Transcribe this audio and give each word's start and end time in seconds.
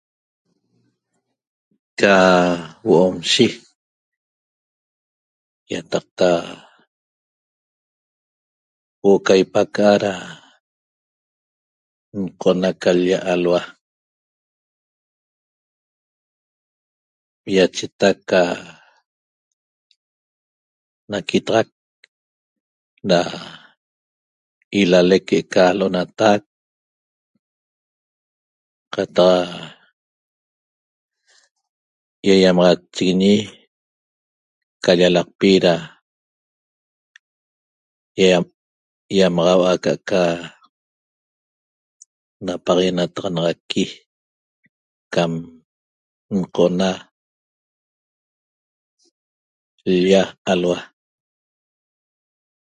Ca 1.99 2.15
huo'omshi 2.83 3.45
ýataqta 5.71 6.29
huo'o 9.01 9.19
ca 9.25 9.33
ipaca'a 9.43 9.93
da 10.03 10.13
nqo'ona 12.19 12.69
ca 12.81 12.89
l-lla 12.97 13.17
alhua 13.33 13.61
ýachetac 17.55 18.17
ca 18.29 18.41
naquitaxac 21.11 21.69
da 23.09 23.19
ilalec 24.79 25.23
que'eca 25.27 25.63
l'onatac 25.77 26.41
qataq 28.93 29.45
ýaýamaxatchiguiñi 32.29 33.35
ca 34.83 34.91
llalaqpi 34.99 35.49
da 35.65 35.73
huo'o 38.17 38.49
ýamaxaua'a 39.17 39.73
aca'aca 39.75 40.21
napaxaguenataxanaxaqui 42.45 43.83
cam 45.13 45.31
nqo'ona 46.37 46.89
l-lla 49.91 50.21
alhua 50.51 50.79